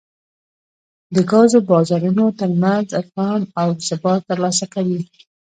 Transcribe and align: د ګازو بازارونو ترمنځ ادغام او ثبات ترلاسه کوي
د 1.15 1.15
ګازو 1.31 1.59
بازارونو 1.69 2.25
ترمنځ 2.39 2.87
ادغام 2.99 3.41
او 3.61 3.67
ثبات 3.87 4.21
ترلاسه 4.29 4.65
کوي 4.73 5.01